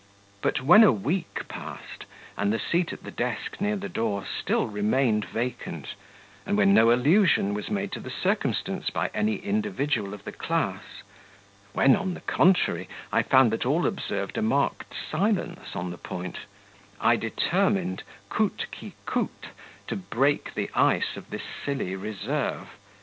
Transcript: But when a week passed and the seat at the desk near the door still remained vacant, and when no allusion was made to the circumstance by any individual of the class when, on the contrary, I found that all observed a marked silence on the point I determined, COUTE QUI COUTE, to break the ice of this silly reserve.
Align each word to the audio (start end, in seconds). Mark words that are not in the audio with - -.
But 0.41 0.61
when 0.61 0.83
a 0.83 0.91
week 0.91 1.47
passed 1.47 2.05
and 2.35 2.51
the 2.51 2.57
seat 2.57 2.91
at 2.91 3.03
the 3.03 3.11
desk 3.11 3.61
near 3.61 3.75
the 3.75 3.87
door 3.87 4.25
still 4.25 4.65
remained 4.65 5.25
vacant, 5.25 5.93
and 6.43 6.57
when 6.57 6.73
no 6.73 6.91
allusion 6.91 7.53
was 7.53 7.69
made 7.69 7.91
to 7.91 7.99
the 7.99 8.09
circumstance 8.09 8.89
by 8.89 9.11
any 9.13 9.35
individual 9.35 10.15
of 10.15 10.23
the 10.23 10.31
class 10.31 11.03
when, 11.73 11.95
on 11.95 12.15
the 12.15 12.21
contrary, 12.21 12.89
I 13.11 13.21
found 13.21 13.51
that 13.51 13.63
all 13.63 13.85
observed 13.85 14.39
a 14.39 14.41
marked 14.41 14.95
silence 15.11 15.75
on 15.75 15.91
the 15.91 15.99
point 15.99 16.39
I 16.99 17.15
determined, 17.15 18.01
COUTE 18.31 18.65
QUI 18.71 18.95
COUTE, 19.05 19.47
to 19.85 19.95
break 19.95 20.55
the 20.55 20.71
ice 20.73 21.15
of 21.15 21.29
this 21.29 21.43
silly 21.63 21.95
reserve. 21.95 22.69